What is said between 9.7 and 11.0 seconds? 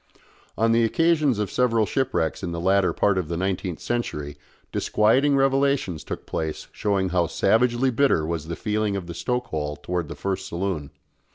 towards the first saloon.